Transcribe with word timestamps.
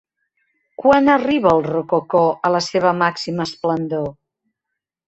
Quan 0.83 1.11
arriba 1.15 1.53
el 1.57 1.63
rococó 1.69 2.25
a 2.49 2.53
la 2.57 2.63
seva 2.71 2.95
màxima 3.05 3.51
esplendor? 3.51 4.15